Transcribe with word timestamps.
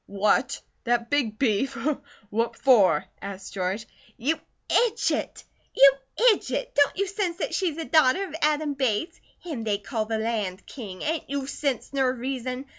"What? 0.07 0.59
That 0.85 1.11
big 1.11 1.37
beef! 1.37 1.77
What 2.31 2.55
for?" 2.57 3.05
asked 3.21 3.53
George. 3.53 3.85
"You 4.17 4.39
idjit! 4.67 5.43
You 5.75 5.93
idjit! 6.33 6.73
Don't 6.73 6.97
you 6.97 7.05
sense 7.05 7.37
that 7.37 7.53
she's 7.53 7.77
a 7.77 7.85
daughter 7.85 8.23
of 8.27 8.33
Adam 8.41 8.73
Bates? 8.73 9.21
Him 9.41 9.63
they 9.63 9.77
call 9.77 10.05
the 10.05 10.17
Land 10.17 10.65
King. 10.65 11.03
Ain't 11.03 11.29
you 11.29 11.45
sense 11.45 11.93
ner 11.93 12.11
reason? 12.13 12.65